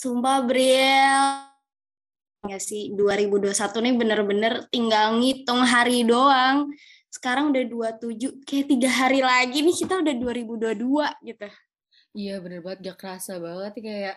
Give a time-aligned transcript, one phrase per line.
[0.00, 1.20] Sumpah, Bril.
[2.48, 3.52] Ya sih, 2021
[3.84, 6.72] nih bener-bener tinggal ngitung hari doang.
[7.12, 11.48] Sekarang udah 27, kayak tiga hari lagi nih kita udah 2022 gitu.
[12.16, 14.16] Iya bener banget gak kerasa banget kayak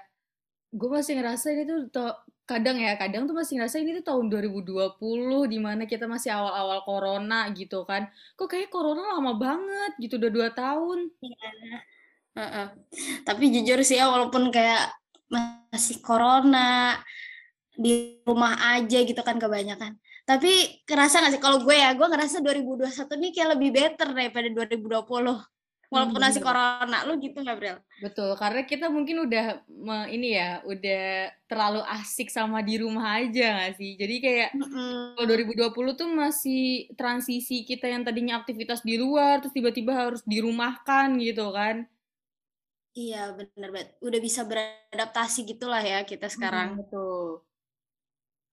[0.73, 2.15] gue masih ngerasa ini tuh
[2.49, 4.97] kadang ya kadang tuh masih ngerasa ini tuh tahun 2020
[5.45, 10.31] di mana kita masih awal-awal corona gitu kan kok kayak corona lama banget gitu udah
[10.33, 11.13] dua tahun
[12.33, 12.67] Heeh.
[13.21, 14.89] Tapi jujur sih ya, walaupun kayak
[15.33, 16.59] masih corona
[17.83, 19.91] di rumah aja gitu kan kebanyakan.
[20.29, 20.49] Tapi
[20.87, 25.35] kerasa gak sih kalau gue ya, gue ngerasa 2021 nih kayak lebih better daripada 2020.
[25.93, 27.77] Walaupun Hmm, masih corona, lu gitu gak, Bril?
[28.03, 33.43] betul karena kita mungkin udah me- ini ya udah terlalu asik sama di rumah aja
[33.63, 35.13] gak sih jadi kayak Mm-mm.
[35.15, 41.07] kalau 2020 tuh masih transisi kita yang tadinya aktivitas di luar terus tiba-tiba harus dirumahkan
[41.21, 41.75] gitu kan
[42.93, 43.89] Iya, bener banget.
[44.05, 46.77] Udah bisa beradaptasi gitulah ya kita sekarang.
[46.77, 47.41] Hmm, betul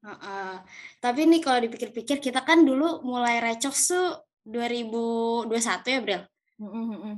[0.00, 0.52] Heeh.
[0.96, 6.22] Tapi nih kalau dipikir-pikir, kita kan dulu mulai recok tuh 2021 ya, Bril?
[6.56, 7.14] Mm-mm, mm-mm.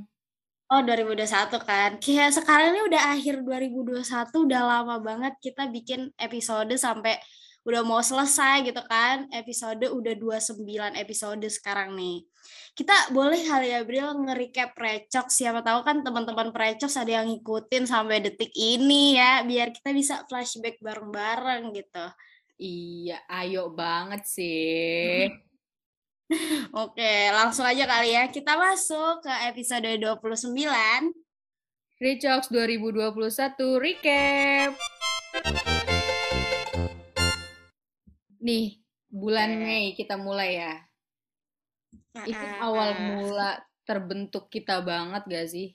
[0.67, 1.89] Oh, 2021 kan.
[2.03, 7.15] Kayak sekarang ini udah akhir 2021, udah lama banget kita bikin episode sampai
[7.63, 9.27] udah mau selesai gitu kan.
[9.31, 10.63] Episode udah 29
[10.99, 12.27] episode sekarang nih.
[12.73, 15.27] Kita boleh kali ya, Bril, nge-recap Recok.
[15.31, 20.25] Siapa tahu kan teman-teman Recok ada yang ngikutin sampai detik ini ya, biar kita bisa
[20.27, 22.05] flashback bareng-bareng gitu.
[22.59, 25.29] Iya, ayo banget sih.
[26.83, 28.27] Oke, langsung aja kali ya.
[28.29, 30.49] Kita masuk ke episode 29.
[32.01, 34.71] Recox 2021 recap.
[38.43, 39.63] Nih, bulan Oke.
[39.63, 40.73] Mei kita mulai ya.
[42.27, 45.71] Itu awal mula terbentuk kita banget gak sih?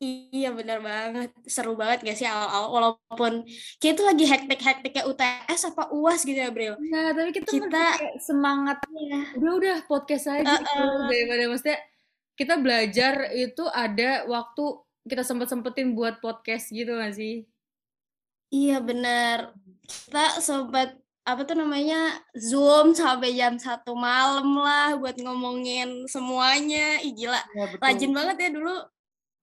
[0.00, 3.44] Iya bener banget, seru banget gak sih awal-awal walaupun
[3.76, 6.80] kayak itu lagi hektik-hektiknya UTS apa UAS gitu ya Bril?
[6.88, 8.76] Nah, tapi kita, Kita- masih kayak semangat.
[8.88, 9.20] Iya.
[9.36, 10.84] Udah udah podcast aja gitu.
[11.04, 11.78] daripada maksudnya
[12.32, 14.64] kita belajar itu ada waktu
[15.04, 17.44] kita sempet-sempetin buat podcast gitu gak sih?
[18.48, 19.52] Iya bener,
[19.84, 20.96] kita sempat
[21.32, 21.96] apa tuh namanya
[22.48, 27.00] Zoom sampai jam satu malam lah buat ngomongin semuanya.
[27.06, 27.82] Ih gila, Ya, betul.
[27.84, 28.76] rajin banget ya dulu.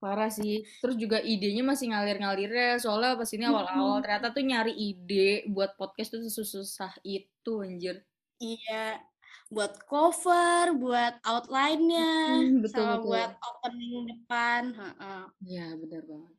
[0.01, 0.61] Parah sih.
[0.81, 2.71] Terus juga idenya masih ngalir-ngalir ya.
[2.77, 8.05] Soalnya pas ini awal-awal ternyata tuh nyari ide buat podcast tuh susah itu anjir.
[8.37, 9.01] Iya,
[9.49, 13.05] buat cover, buat outline-nya, Hmm, betul, sama betul.
[13.09, 14.61] buat opening depan.
[14.77, 15.21] heeh.
[15.49, 16.33] Iya, benar banget.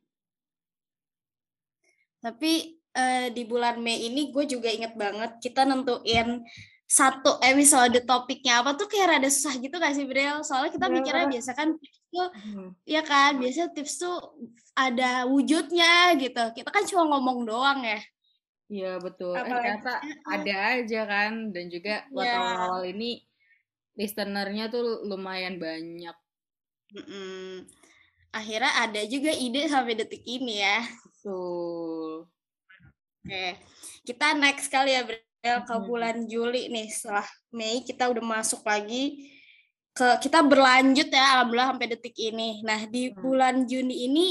[2.23, 6.41] Tapi eh, di bulan Mei ini gue juga inget banget kita nentuin
[6.89, 10.41] satu episode topiknya apa tuh kayak rada susah gitu gak sih Bril?
[10.41, 10.95] Soalnya kita Iya.
[10.97, 12.69] mikirnya biasa kan tips tuh, Hmm.
[12.81, 14.17] ya kan, biasa tips tuh
[14.73, 16.43] ada wujudnya gitu.
[16.57, 18.01] Kita kan cuma ngomong doang ya.
[18.69, 19.33] Iya, betul.
[19.33, 19.93] Eh, Apalagi- ternyata
[20.25, 21.31] ada aja kan.
[21.53, 22.37] Dan juga buat Iya.
[22.41, 23.21] awal-awal ini
[23.93, 26.17] listenernya tuh lumayan banyak.
[26.97, 27.69] Mm-mm.
[28.29, 30.81] Akhirnya ada juga ide sampai detik ini ya.
[31.05, 31.98] Betul.
[33.25, 33.59] Oke,
[34.07, 35.19] kita next kali ya Bril
[35.67, 35.83] ke Mhm.
[35.85, 39.27] bulan Juli nih setelah Mei kita udah masuk lagi
[39.91, 42.63] ke kita berlanjut ya alhamdulillah sampai detik ini.
[42.63, 43.19] Nah di Hmm.
[43.19, 44.27] bulan Juni ini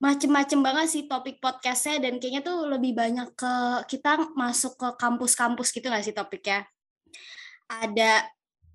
[0.00, 5.68] macem-macem banget sih topik podcastnya dan kayaknya tuh lebih banyak ke kita masuk ke kampus-kampus
[5.76, 6.64] gitu gak sih topiknya?
[7.68, 8.24] Ada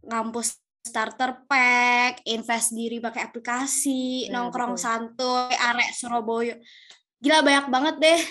[0.05, 4.85] kampus starter pack, invest diri pakai aplikasi, Ya, nongkrong betul.
[4.85, 6.55] santuy, arek Surabaya.
[7.17, 8.21] Gila banyak banget deh.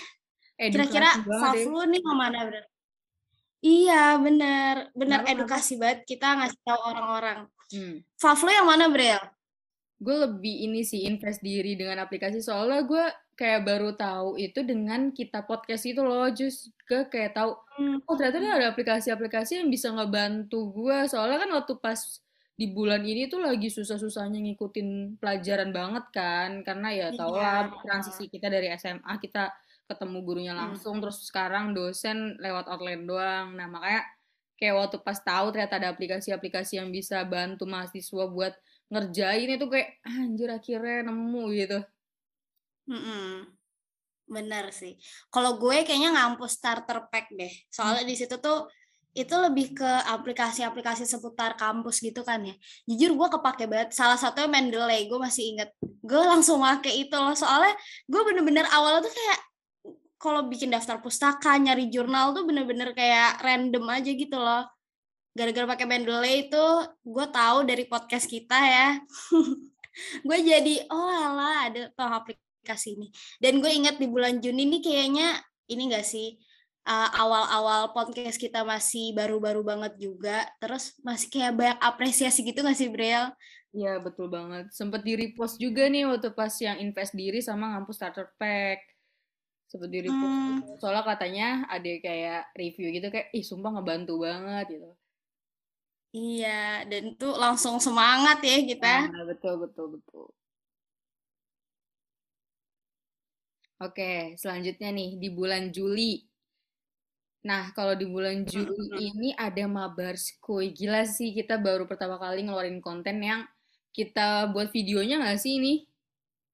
[0.72, 1.66] Kira-kira Faf deh.
[1.68, 2.64] lu nih ke mana bener?
[3.64, 7.38] Iya bener, bener edukasi banget kita ngasih tahu orang-orang.
[7.72, 8.04] Hmm.
[8.16, 9.20] Faf lu yang mana Bril?
[9.94, 13.04] gue lebih ini sih invest diri dengan aplikasi soalnya gue
[13.40, 17.56] kayak baru tahu itu dengan kita podcast itu loh just ke kayak tahu
[18.04, 22.20] oh ternyata ada aplikasi-aplikasi yang bisa ngebantu gue soalnya kan waktu pas
[22.52, 27.80] di bulan ini tuh lagi susah-susahnya ngikutin pelajaran banget kan karena ya tau lah Iya.
[27.86, 29.50] transisi kita dari SMA kita
[29.84, 30.74] ketemu gurunya Hmm.
[30.74, 34.02] langsung terus sekarang dosen lewat outline doang nah makanya
[34.54, 38.54] kayak waktu pas tahu ternyata ada aplikasi-aplikasi yang bisa bantu mahasiswa buat
[38.88, 41.78] ngerjain itu kayak anjir akhirnya nemu gitu.
[42.86, 43.48] Mm-mm.
[44.30, 44.96] Bener sih.
[45.28, 47.50] Kalau gue kayaknya ngampus starter pack deh.
[47.68, 48.70] Soalnya di situ tuh
[49.14, 52.54] itu lebih ke aplikasi-aplikasi seputar kampus gitu kan ya.
[52.86, 53.90] Jujur gue kepake banget.
[53.94, 55.70] Salah satunya Mendeley, gue masih inget.
[55.82, 57.34] Gue langsung make itu loh.
[57.34, 57.74] Soalnya
[58.06, 59.38] gue bener-bener awalnya tuh kayak
[60.24, 64.64] kalau bikin daftar pustaka, nyari jurnal tuh bener-bener kayak random aja gitu loh.
[65.36, 66.64] Gara-gara pakai Mendeley itu
[67.04, 68.88] gue tahu dari podcast kita ya.
[70.26, 73.12] gue jadi oh alah ada toh aplikasi ini.
[73.36, 76.40] Dan gue ingat di bulan Juni ini kayaknya ini gak sih
[76.88, 80.48] uh, awal-awal podcast kita masih baru-baru banget juga.
[80.56, 83.28] Terus masih kayak banyak apresiasi gitu gak sih Briel?
[83.74, 84.72] Iya betul banget.
[84.72, 88.93] Sempet di repost juga nih waktu pas yang invest diri sama ngampus starter pack.
[89.74, 90.22] Sempet di repost.
[90.22, 90.62] Hmm.
[90.62, 90.72] gitu.
[90.78, 94.90] Soalnya katanya ada kayak review gitu kayak ih sumpah ngebantu banget gitu.
[96.14, 99.10] Iya, dan itu langsung semangat ya kita.
[99.10, 100.30] Nah, betul betul betul.
[103.82, 106.22] Oke, selanjutnya nih di bulan Juli.
[107.42, 110.70] Nah, kalau di bulan Juli ini ada Mabar Skuy.
[110.70, 113.42] Gila sih, kita baru pertama kali ngeluarin konten yang
[113.90, 115.74] kita buat videonya nggak sih ini?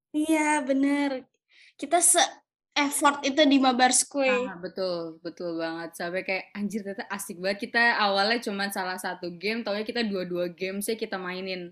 [0.09, 1.29] Iya, bener.
[1.77, 2.40] Kita se
[2.73, 4.47] effort itu di Mabar Skuy.
[4.47, 5.93] Ah, betul, betul banget.
[5.95, 7.67] Sampai kayak anjir ternyata asik banget.
[7.69, 11.71] Kita awalnya cuma salah satu game, taunya kita dua-dua game sih kita mainin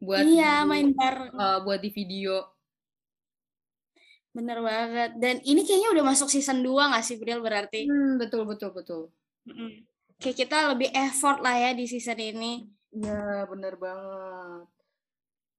[0.00, 1.32] buat Iya, di, main bareng.
[1.34, 2.34] eh, buat di video.
[4.30, 5.10] Bener banget.
[5.18, 7.90] Dan ini kayaknya udah masuk season 2 gak sih, Bril, berarti?
[7.90, 9.02] Hmm, betul betul betul.
[9.44, 9.82] Mm-mm.
[10.20, 12.52] Kayak kita lebih effort lah ya di season ini.
[12.94, 14.66] Iya, bener banget.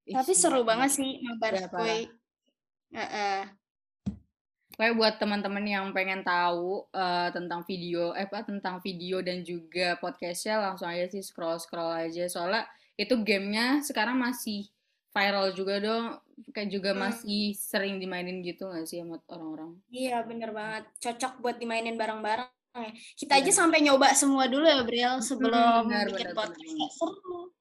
[0.07, 0.69] Ih, Tapi seru semangat.
[0.69, 1.99] banget sih Mabar Iya, Skuy.
[2.91, 3.39] Heeh.
[4.81, 9.93] Pokoknya buat teman-teman yang pengen tahu eh, tentang video, eh apa tentang video dan juga
[10.01, 12.25] podcastnya langsung aja sih scroll scroll aja.
[12.25, 12.65] Soalnya
[12.97, 14.73] itu gamenya sekarang masih
[15.13, 16.17] viral juga dong,
[16.49, 17.13] kayak juga Hmm.
[17.13, 19.77] masih sering dimainin gitu nggak sih sama orang-orang?
[19.93, 20.89] Iya, bener banget.
[20.97, 22.49] Cocok buat dimainin bareng-bareng
[22.81, 22.89] ya.
[23.21, 23.45] Kita Iya.
[23.45, 26.97] aja sampai nyoba semua dulu ya, Bril, sebelum benar, bikin benar, podcast.
[26.97, 27.53] seru.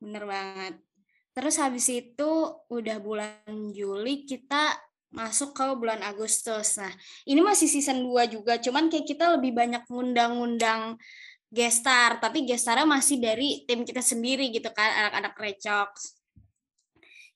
[0.00, 0.74] Bener banget.
[1.36, 2.30] Terus habis itu
[2.72, 3.44] udah bulan
[3.76, 4.72] Juli kita
[5.12, 6.80] masuk ke bulan Agustus.
[6.80, 6.90] Nah,
[7.28, 10.96] ini masih season 2 juga, cuman kayak kita lebih banyak ngundang-ngundang
[11.52, 16.16] gestar, tapi gestarnya masih dari tim kita sendiri gitu kan, anak-anak Recox.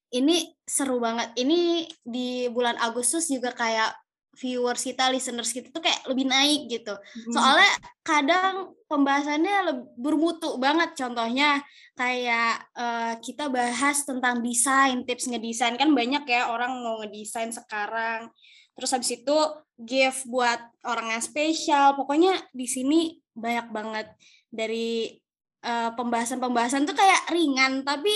[0.09, 1.37] Ini seru banget.
[1.37, 3.93] Ini di bulan Agustus juga kayak
[4.37, 6.93] viewers kita, listeners kita tuh kayak lebih naik gitu.
[6.93, 7.33] Hmm.
[7.33, 7.73] Soalnya
[8.05, 8.55] kadang
[8.87, 10.93] pembahasannya leb- bermutu banget.
[10.95, 11.65] Contohnya
[11.97, 18.29] kayak eh, kita bahas tentang desain, tips ngedesain kan banyak ya orang mau ngedesain sekarang.
[18.77, 19.37] Terus habis itu
[19.81, 21.97] gift buat orang yang spesial.
[21.97, 24.07] Pokoknya di sini banyak banget
[24.53, 25.17] dari
[25.65, 28.13] eh, pembahasan-pembahasan tuh kayak ringan tapi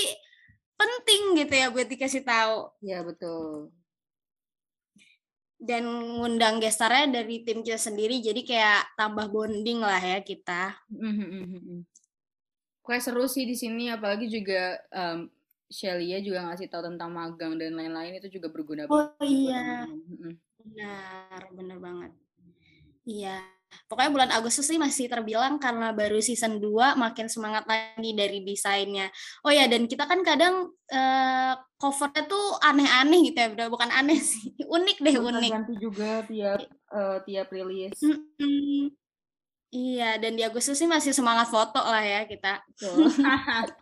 [0.81, 3.69] penting gitu ya buat dikasih tahu Iya betul.
[5.61, 10.75] Dan ngundang gestarnya dari tim kita sendiri jadi kayak tambah bonding lah ya kita.
[10.89, 11.85] Mhm.
[12.81, 15.29] Kayak seru sih di sini, apalagi juga em,
[15.71, 19.87] Shelia juga ngasih tahu tentang magang dan lain-lain itu juga berguna Oh banget iya.
[19.87, 20.33] Mhm.
[20.59, 22.13] benar, benar banget.
[23.07, 23.60] Iya.
[23.87, 29.11] Pokoknya bulan Agustus sih masih terbilang karena baru season 2 makin semangat lagi dari desainnya.
[29.43, 33.73] Oh ya, dan kita kan kadang eh, covernya tuh aneh-aneh gitu ya, Bro.
[33.75, 34.55] bukan aneh sih.
[34.67, 35.51] Unik deh, unik.
[35.51, 37.99] Ganti juga tiap eh, tiap rilis.
[38.03, 38.95] Mm-mm.
[39.71, 42.59] Iya, dan di Agustus sih masih semangat foto lah ya kita.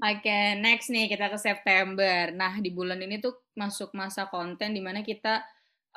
[0.00, 2.32] Oke, next nih kita ke September.
[2.32, 5.44] Nah, di bulan ini tuh masuk masa konten di mana kita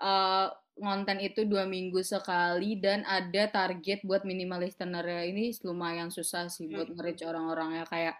[0.03, 0.47] eh,
[0.77, 6.69] konten itu dua minggu sekali dan ada target buat minimal listener ini lumayan susah sih
[6.69, 8.15] buat nge-reach orang-orang ya kayak,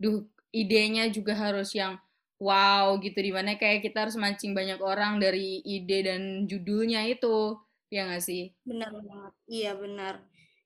[0.00, 2.00] duh idenya juga harus yang
[2.40, 7.58] wow gitu di mana kayak kita harus mancing banyak orang dari ide dan judulnya itu
[7.92, 8.52] ya nggak sih?
[8.64, 9.32] Benar banget.
[9.48, 10.14] Iya, benar.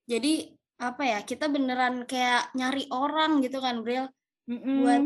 [0.07, 4.11] Jadi apa ya, kita beneran kayak nyari orang gitu kan, Bril,
[4.51, 5.03] buat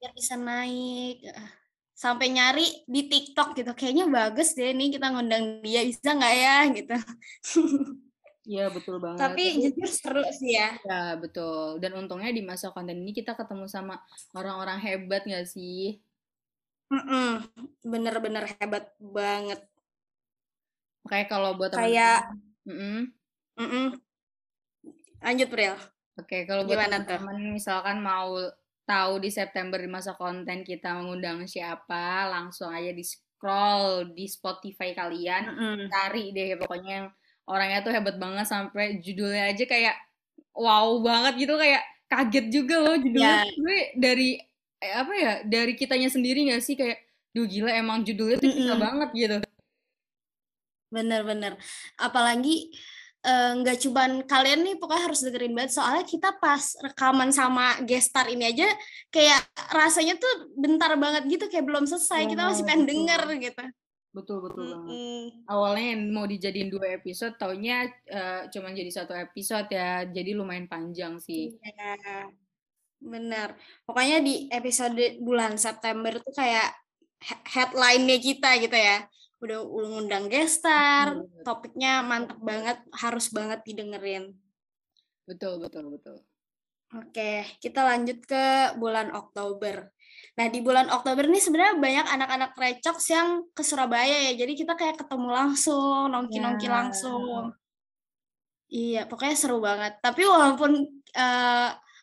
[0.00, 1.28] biar bisa naik.
[2.00, 3.76] Sampai nyari di TikTok gitu.
[3.76, 6.96] Kayaknya bagus deh nih kita ngundang dia, bisa nggak ya gitu.
[8.48, 9.20] Iya betul banget.
[9.20, 10.80] Tapi jujur seru sih ya.
[10.80, 11.76] Ya, betul.
[11.76, 14.00] Dan untungnya di masa konten ini kita ketemu sama
[14.32, 16.00] orang-orang hebat gak sih?
[16.88, 17.44] Mm-mm.
[17.84, 19.60] Bener-bener hebat banget.
[21.04, 22.20] Kayak kalau buat teman Kayak,
[22.64, 23.12] Mm-mm.
[23.60, 23.86] mm-mm.
[25.20, 25.76] Lanjut, Bril.
[26.16, 28.34] Oke, kalau buat teman-teman misalkan mau
[28.88, 34.92] tahu di September di masa konten kita mengundang siapa, langsung aja di scroll di Spotify
[34.96, 35.78] kalian, Mm-mm.
[35.90, 37.08] cari deh pokoknya yang
[37.50, 39.96] orangnya tuh hebat banget sampai judulnya aja kayak
[40.54, 43.46] wow banget gitu kayak kaget juga loh judulnya Ya.
[43.46, 44.28] gue dari
[44.82, 46.98] eh, apa ya dari kitanya sendiri gak sih kayak
[47.34, 48.82] duh gila emang judulnya tuh kita Mm-mm.
[48.82, 49.36] banget gitu
[50.90, 51.54] Bener-bener.
[51.94, 52.74] Apalagi
[53.20, 58.26] eh, nggak cuman kalian nih pokoknya harus dengerin banget soalnya kita pas rekaman sama gestar
[58.32, 58.68] ini aja
[59.12, 62.92] kayak rasanya tuh bentar banget gitu kayak belum selesai kita masih pengen betul.
[62.96, 63.64] denger gitu.
[64.10, 65.22] betul betul banget Mm-mm.
[65.46, 70.66] awalnya yang mau dijadiin dua episode taunya eh, cuman jadi satu episode ya jadi lumayan
[70.66, 72.26] panjang sih Iya,
[73.00, 73.56] bener.
[73.88, 76.68] Pokoknya di episode bulan September tuh kayak
[77.22, 79.06] he- headline-nya kita gitu ya.
[79.40, 81.42] Udah ngundang gestar, Bener.
[81.46, 84.36] topiknya mantep banget, harus banget didengerin.
[85.28, 86.16] betul betul betul
[86.90, 89.94] Oke, kita lanjut ke bulan Oktober.
[90.34, 94.32] Nah, di bulan Oktober ini sebenarnya banyak anak-anak recoks yang ke Surabaya ya.
[94.34, 96.74] Jadi kita kayak ketemu langsung, nongki-nongki Ya.
[96.82, 97.54] langsung.
[98.70, 99.92] Iya, pokoknya seru banget.
[100.02, 100.70] Tapi walaupun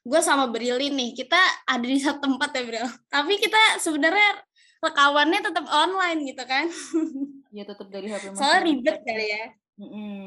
[0.08, 2.88] gue sama Brilin nih, kita ada di satu tempat ya, Bril.
[3.12, 4.47] Tapi kita sebenarnya
[4.80, 6.66] rekamannya tetap online gitu kan.
[7.58, 8.66] ya tetap dari HP Soalnya masing-masing.
[8.68, 9.46] ribet kali ya.
[9.78, 10.26] Mm-mm.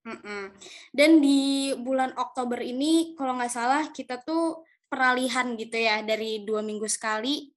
[0.00, 0.42] Mm-mm.
[0.90, 1.40] Dan di
[1.76, 7.52] bulan Oktober ini, kalau nggak salah, kita tuh peralihan gitu ya, dari dua minggu sekali.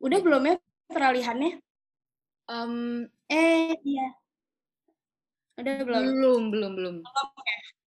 [0.00, 0.26] Udah Hmm.
[0.26, 0.54] belum ya
[0.88, 1.52] peralihannya?
[2.44, 2.74] Em,
[3.24, 4.08] Eh, iya.
[5.56, 6.02] Udah belum?
[6.02, 6.96] belum belum belum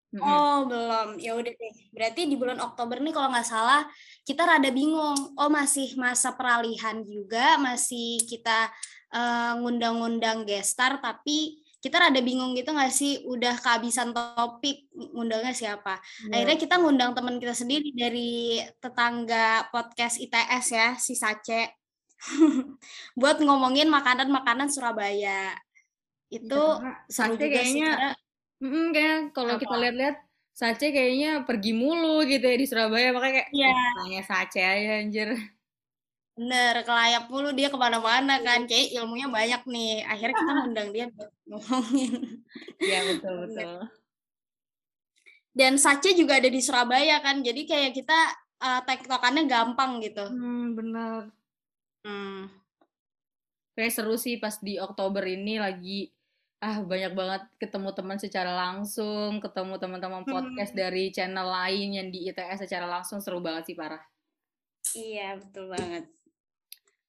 [0.08, 0.24] Mm-mm.
[0.24, 1.20] Oh, belum.
[1.20, 1.74] Ya udah deh.
[1.92, 3.84] Berarti di bulan Oktober nih kalau nggak salah,
[4.24, 5.36] kita rada bingung.
[5.36, 8.72] Oh, masih masa peralihan juga, masih kita
[9.12, 13.20] eh, ngundang-ngundang gestar, tapi kita rada bingung gitu nggak sih?
[13.28, 16.00] Udah kehabisan topik, ngundangnya siapa?
[16.00, 21.76] Ya, Akhirnya kita ngundang teman kita sendiri dari tetangga podcast ITS ya, si Sace.
[23.20, 25.52] Buat ngomongin makanan-makanan Surabaya.
[26.32, 28.10] Itu karena seru sih kayaknya karena
[28.62, 30.16] mm-mm, kayak kalau kita lihat-lihat
[30.58, 33.14] Sace kayaknya pergi mulu gitu ya di Surabaya.
[33.14, 33.70] Makanya kayak Iya.
[33.70, 35.28] "Eh, tanya Sace aja anjir.
[36.34, 38.66] Bener kelayap mulu dia ke mana-mana kan.
[38.66, 40.02] Kayak ilmunya banyak nih.
[40.02, 42.12] Akhirnya kita ngundang dia buat ngomongin.
[42.82, 43.72] Iya betul betul.
[45.54, 47.38] Dan Sace juga ada di Surabaya kan.
[47.42, 48.18] Jadi kayak kita
[48.58, 50.26] uh, tektokannya gampang gitu.
[50.26, 51.30] Hmm, bener.
[52.02, 52.50] Hmm.
[53.78, 56.10] kayak seru sih pas di Oktober ini lagi
[56.58, 60.80] ah banyak banget ketemu teman secara langsung ketemu teman-teman podcast Hmm.
[60.82, 64.02] dari channel lain yang di ITS secara langsung seru banget sih parah
[64.94, 66.04] iya betul banget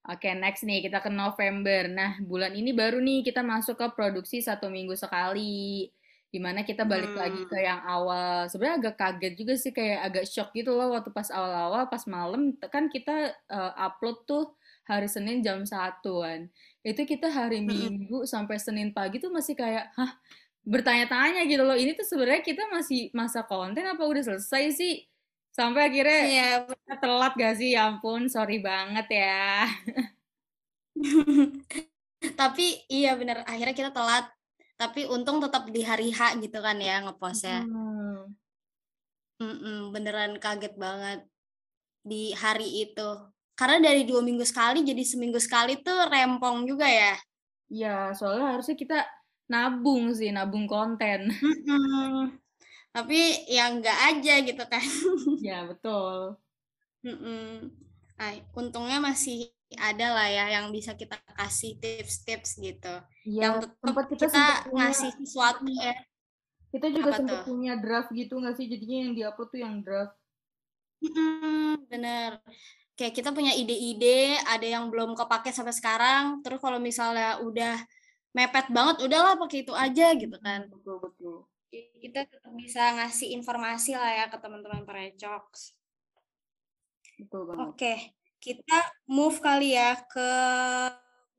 [0.10, 1.86] Oke, next nih kita ke November.
[1.86, 5.86] Nah, bulan ini baru nih kita masuk ke produksi satu minggu sekali.
[6.26, 7.20] Di mana kita balik Hmm.
[7.20, 8.48] lagi ke yang awal.
[8.50, 12.58] Sebenarnya agak kaget juga sih, kayak agak shock gitu loh waktu pas awal-awal, pas malam.
[12.74, 14.56] Kan kita uh, upload tuh
[14.90, 16.50] hari Senin jam 1-an.
[16.84, 17.62] Itu kita hari.
[17.64, 20.12] Minggu sampai Senin pagi tuh masih kayak, hah,
[20.64, 21.76] bertanya-tanya gitu loh.
[21.76, 24.94] Ini tuh sebenarnya kita masih masa konten apa udah selesai sih?
[25.52, 26.20] Sampai akhirnya
[26.68, 27.76] kita telat gak sih?
[27.76, 29.68] Ya ampun, sorry banget ya.
[32.40, 34.28] tapi iya bener akhirnya kita telat
[34.76, 37.64] tapi untung tetap di hari H gitu kan ya ngepostnya
[39.40, 39.96] Hmm.
[39.96, 41.24] Beneran kaget banget
[42.04, 43.10] di hari itu
[43.60, 47.20] karena dari dua minggu sekali jadi seminggu sekali tuh rempong juga ya
[47.70, 49.06] Ya, soalnya harusnya kita
[49.46, 51.30] nabung sih, nabung konten.
[51.30, 52.34] Mm-mm.
[52.90, 54.82] Tapi ya enggak aja gitu kan.
[55.46, 56.36] Ya, betul.
[57.06, 57.70] Mm-mm.
[58.20, 62.96] Ay, untungnya masih ada lah ya yang bisa kita kasih tips-tips gitu.
[63.24, 65.96] Iya, yang tetap kita, kita punya, ngasih sesuatu ya.
[66.70, 67.46] kita juga sempat tuh?
[67.50, 68.66] punya draft gitu nggak sih?
[68.66, 70.18] Jadinya yang diupload tuh yang draft.
[71.06, 72.42] Mm-mm, bener.
[73.00, 76.44] Kayak kita punya ide-ide, ada yang belum kepake sampai sekarang.
[76.44, 77.80] Terus kalau misalnya udah
[78.36, 80.68] mepet banget, udahlah pakai itu aja gitu kan.
[80.68, 81.36] Betul, betul.
[81.72, 85.80] Kita tetap bisa ngasih informasi lah ya ke teman-teman perecoks.
[87.24, 87.64] Betul banget.
[87.72, 87.94] Oke,
[88.44, 90.30] kita move kali ya ke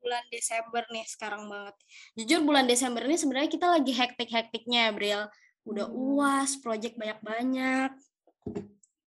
[0.01, 1.77] bulan Desember nih sekarang banget.
[2.17, 5.29] Jujur bulan Desember ini sebenarnya kita lagi hektik-hektiknya, Bril.
[5.61, 6.17] Udah Hmm.
[6.17, 7.93] UAS, project banyak-banyak.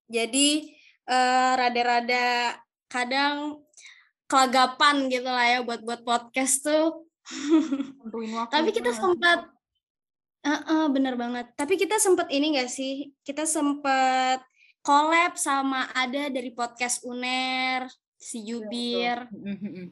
[0.06, 0.70] Jadi
[1.08, 2.58] eh, rada-rada
[2.88, 3.60] kadang
[4.24, 7.04] kelagapan gitu lah ya buat buat podcast tuh.
[8.52, 9.54] Tapi kita sempat
[10.44, 11.56] Heeh, bener banget.
[11.56, 13.16] Tapi kita sempat ini gak sih?
[13.24, 14.44] Kita sempat
[14.84, 17.88] collab sama ada dari podcast UNER,
[18.20, 19.18] si Iya, Jubir.
[19.32, 19.88] Mm,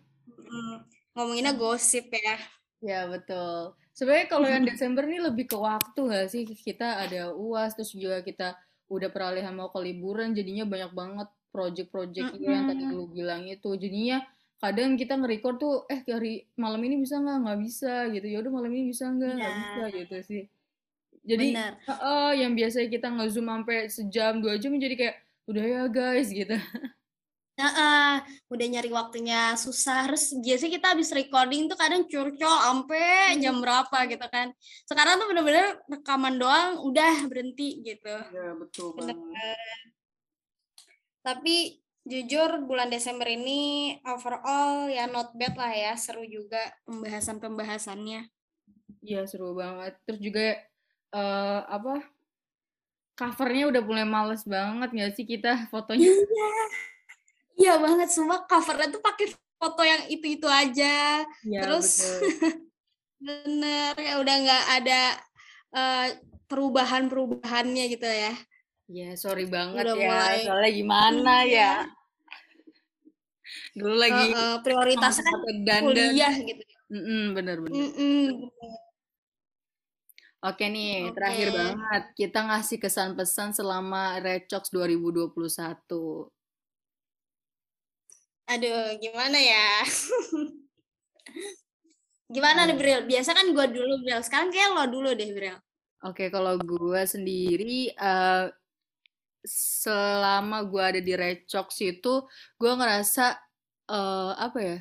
[1.16, 2.36] Ngomonginnya gosip ya.
[2.84, 3.72] Ya, betul.
[3.96, 6.44] Sebenarnya kalau yang Desember nih lebih ke waktu nggak sih?
[6.44, 8.52] Kita ada UAS, terus juga kita
[8.92, 13.72] udah peralihan mau ke liburan, jadinya banyak banget project-project gitu yang tadi lu bilang itu.
[13.76, 14.20] Jadinya
[14.60, 17.38] kadang kita nge-record tuh, eh hari malam ini bisa nggak?
[17.42, 18.26] Nggak bisa gitu.
[18.28, 19.34] Ya udah malam ini bisa nggak?
[19.36, 19.60] Nggak Iya.
[19.64, 20.42] bisa gitu sih.
[21.22, 21.72] Jadi Benar.
[21.86, 25.16] heeh, yang biasanya kita nge-zoom sampai sejam dua jam jadi kayak
[25.48, 26.54] udah ya guys gitu.
[27.52, 28.12] Heeh,
[28.48, 30.08] udah nyari waktunya susah.
[30.08, 34.56] Terus biasanya kita habis recording tuh kadang curcol sampai jam berapa gitu kan.
[34.88, 38.16] Sekarang tuh bener-bener rekaman doang udah berhenti gitu.
[38.32, 39.56] Ya betul Bener.
[41.20, 48.32] Tapi jujur bulan Desember ini overall ya not bad lah ya, seru juga pembahasan-pembahasannya.
[49.04, 50.00] Iya seru banget.
[50.08, 50.56] Terus juga
[51.12, 52.00] eh apa?
[53.12, 56.08] Covernya udah mulai males banget gak sih kita fotonya?
[56.08, 56.90] Iya
[57.56, 61.22] banget, semua covernya tuh pakai foto yang itu-itu aja.
[61.44, 61.88] Iya Terus
[63.22, 65.02] bener ya udah nggak ada
[65.72, 66.06] eh,
[66.50, 68.34] perubahan-perubahannya gitu ya.
[68.92, 70.04] Ya sorry banget Udah ya.
[70.10, 71.56] mulai- Soalnya gimana Iya.
[71.56, 71.74] ya?
[73.72, 75.38] Dulu lagi Eh, eh, prioritasnya kan
[75.80, 76.62] kuliah gitu.
[76.92, 77.72] Mm-mm, bener-bener.
[77.88, 78.52] Mm-mm.
[80.42, 81.14] Oke nih, Oke.
[81.16, 82.02] terakhir banget.
[82.18, 86.26] Kita ngasih kesan pesan selama Recox 2021.
[88.50, 89.82] Aduh, gimana ya?
[92.34, 93.00] gimana nih, Bril?
[93.10, 94.20] Biasa kan gue dulu, Bril.
[94.26, 95.56] Sekarang kayak lo dulu deh, Bril.
[96.02, 98.44] Oke, kalau gue sendiri, eh,
[99.46, 102.26] selama gue ada di Recox itu,
[102.58, 103.24] gue ngerasa,
[103.90, 104.78] eh, apa ya?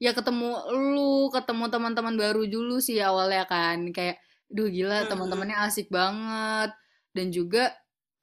[0.00, 3.80] Ya ketemu lu, ketemu teman-teman baru dulu sih awalnya kan.
[3.96, 5.10] Kayak, duh gila Mm-mm.
[5.12, 6.72] teman-temannya asik banget.
[7.16, 7.72] Dan juga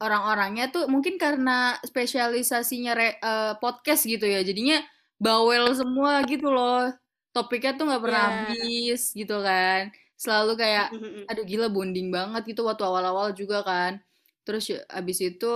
[0.04, 4.40] orang-orangnya tuh mungkin karena spesialisasinya re- eh, podcast gitu ya.
[4.44, 4.78] Jadinya
[5.18, 6.92] bawel semua gitu loh.
[7.34, 8.32] Topiknya tuh nggak pernah Ya.
[8.54, 9.90] habis gitu kan.
[10.14, 10.86] Selalu kayak
[11.28, 13.98] aduh gila bonding banget gitu waktu awal-awal juga kan
[14.44, 15.52] terus ya, abis itu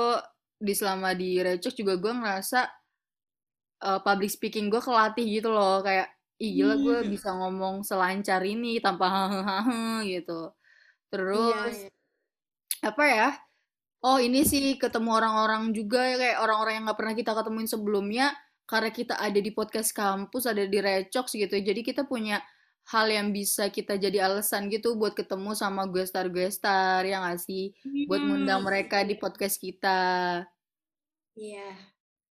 [0.58, 2.60] di selama di Recok juga gue ngerasa
[3.84, 7.10] uh, public speaking gue kelatih gitu loh kayak ih gila gue Hmm.
[7.10, 11.90] bisa ngomong selancar ini tanpa hahaha gitu Iya, terus iya.
[12.84, 13.28] apa ya
[14.00, 18.26] oh ini sih ketemu orang-orang juga ya kayak orang-orang yang nggak pernah kita ketemuin sebelumnya
[18.68, 22.38] karena kita ada di podcast kampus ada di Recox gitu jadi kita punya
[22.88, 27.72] hal yang bisa kita jadi alasan gitu buat ketemu sama gestar-gestar yang nggak sih
[28.06, 28.68] buat ngundang Hmm.
[28.68, 30.40] mereka di podcast kita
[31.34, 31.68] Iya.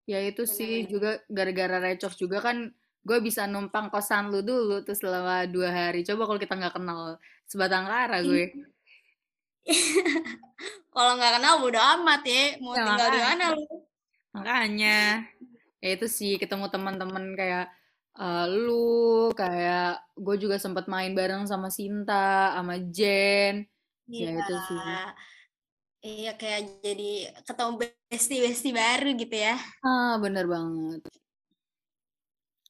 [0.04, 0.90] ya itu sih Benar-benar.
[0.90, 2.70] juga gara-gara Recox juga kan
[3.06, 7.18] gue bisa numpang kosan lu dulu tuh selama dua hari coba kalau kita nggak kenal
[7.44, 8.50] sebatang kara gue
[10.94, 12.42] Kalau nggak kenal bodo amat ya.
[12.62, 13.62] Mau Ya, tinggal di mana lu?
[14.36, 14.98] Makanya,
[15.80, 17.66] ya itu sih ketemu teman-teman kayak
[18.16, 23.64] eh, lu, kayak gue juga sempat main bareng sama Sinta, sama Jen.
[24.08, 24.40] Ya Iya.
[24.40, 24.78] itu sih.
[26.06, 27.10] Iya, kayak jadi
[27.42, 29.58] ketemu bestie-bestie baru gitu ya.
[29.82, 31.02] Ah, bener banget.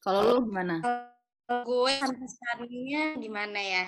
[0.01, 0.81] Kalau lu gimana?
[0.81, 3.85] Kalau gue kesannya gimana ya?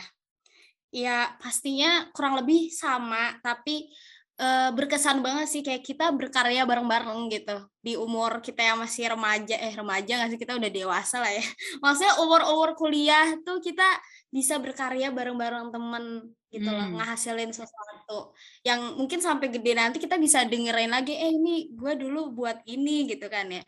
[0.89, 3.93] Ya pastinya kurang lebih sama, tapi
[4.41, 7.58] eh, berkesan banget sih kayak kita berkarya bareng-bareng gitu.
[7.86, 10.39] Di umur kita yang masih remaja eh remaja nggak sih?
[10.41, 11.43] Kita udah dewasa lah ya.
[11.84, 13.86] Maksudnya umur-umur kuliah tuh kita
[14.34, 16.06] bisa berkarya bareng-bareng temen
[16.49, 16.97] gitu loh, Hmm.
[16.97, 18.34] ngehasilin sesuatu.
[18.65, 23.06] Yang mungkin sampai gede nanti kita bisa dengerin lagi eh ini gue dulu buat ini
[23.13, 23.62] gitu kan ya.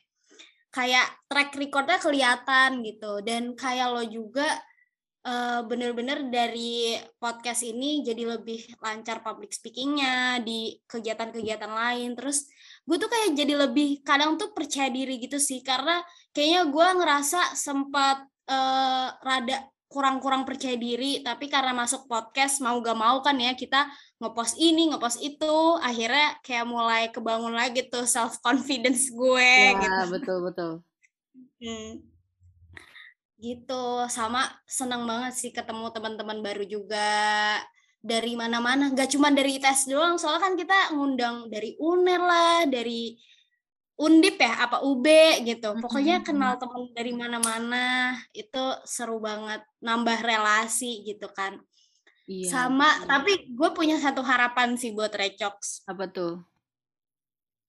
[0.71, 3.19] Kayak track recordnya kelihatan gitu.
[3.27, 4.47] Dan kayak lo juga
[5.21, 12.17] eh, bener-bener dari podcast ini jadi lebih lancar public speakingnya di kegiatan-kegiatan lain.
[12.17, 12.45] Terus
[12.85, 15.61] gue tuh kayak jadi lebih kadang tuh percaya diri gitu sih.
[15.61, 16.01] Karena
[16.33, 19.57] kayaknya gue ngerasa sempat eh, rada
[19.91, 21.19] kurang-kurang percaya diri.
[21.19, 23.91] Tapi karena masuk podcast mau gak mau kan ya kita
[24.23, 25.55] ngepost ini ngepost itu.
[25.83, 29.91] Akhirnya kayak mulai kebangun lagi tuh self confidence gue gitu.
[29.91, 30.71] Ya, betul betul.
[31.61, 32.10] Hmm.
[33.41, 37.09] Gitu, sama senang banget sih ketemu teman-teman baru juga
[37.97, 38.93] dari mana-mana.
[38.93, 43.17] Gak cuma dari ITS doang, soalnya kan kita ngundang dari UNER lah, dari
[44.01, 45.05] Undip ya, apa UB
[45.45, 45.77] gitu.
[45.77, 51.61] Pokoknya kenal teman dari mana-mana, itu seru banget, nambah relasi gitu kan.
[52.25, 52.49] Iya.
[52.49, 53.07] Sama, betul.
[53.09, 55.85] tapi gue punya satu harapan sih buat Recox.
[55.85, 56.41] Apa tuh?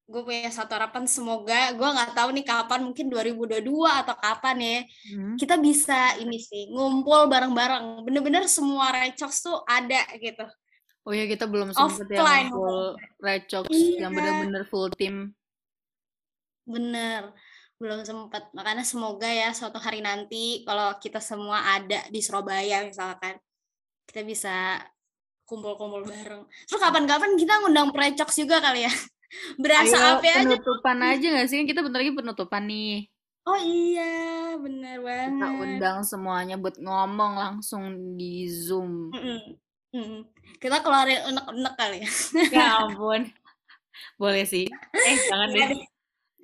[0.02, 4.78] Gue punya satu harapan, semoga, gue nggak tahu nih kapan, mungkin 2022 atau kapan ya,
[5.08, 5.36] Hmm?
[5.38, 10.44] kita bisa ini sih ngumpul bareng-bareng bener-bener semua recox tuh ada gitu
[11.02, 14.06] Oh ya kita belum sempet ya ngumpul Recox Iya.
[14.06, 15.34] yang bener-bener full team.
[16.62, 17.34] bener
[17.82, 23.34] belum sempat makanya semoga ya suatu hari nanti kalau kita semua ada di Surabaya misalkan
[24.06, 24.78] kita bisa
[25.42, 28.92] kumpul-kumpul bareng terus kapan-kapan kita ngundang recox juga kali ya
[29.56, 31.56] berasa Ayo apa aja penutupan aja gak sih?
[31.60, 33.08] Kan Kita bentar lagi penutupan nih.
[33.42, 39.10] oh iya bener Kita banget undang semuanya buat ngomong langsung di Zoom.
[39.10, 39.40] Mm-mm.
[39.92, 40.20] Hmm.
[40.56, 42.10] Kita keluarin unek-unek kali ya.
[42.48, 43.28] Ya ampun.
[44.16, 44.64] Boleh sih.
[44.94, 45.82] Eh, jangan Iya deh.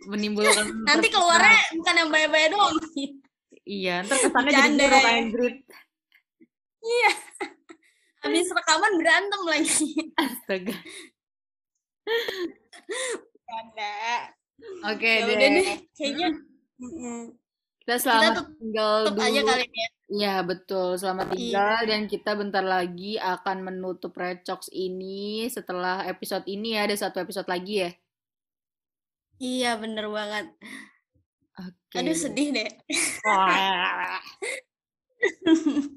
[0.05, 2.77] Menimbulkan Nanti keluarnya bukan yang bayar-bayar doang.
[3.65, 5.13] Iya, ntar kesannya jadi Bercanda buruk ya.
[5.21, 5.57] Ingrid.
[8.19, 9.89] Habis rekaman berantem lagi.
[10.19, 10.77] Astaga.
[14.85, 15.37] Oke Ya deh.
[15.39, 16.29] deh, kayaknya.
[17.79, 19.23] Kita selamat tutup- tinggal dulu.
[19.23, 19.89] aja kali ini ya.
[20.09, 20.97] Iya, betul.
[20.97, 21.35] Selamat Iya.
[21.35, 26.85] tinggal dan kita bentar lagi akan menutup Recox ini setelah episode ini ya.
[26.85, 27.91] Ada satu episode lagi ya.
[29.39, 30.47] Iya, bener banget.
[31.55, 31.97] Oke.
[31.97, 32.69] Aduh, sedih deh.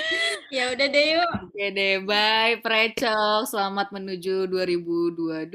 [0.50, 1.30] Ya udah deh yuk.
[1.46, 3.46] Oke deh, bye Precok.
[3.46, 5.46] Selamat menuju 2022.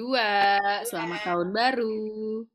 [0.88, 2.48] Selamat tahun baru.